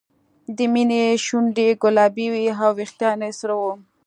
[0.55, 3.73] د مینې شونډې ګلابي وې او وېښتان یې سره وو